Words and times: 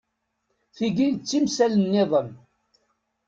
Tigi 0.75 1.07
d 1.15 1.17
timsal-nniḍen. 1.29 2.29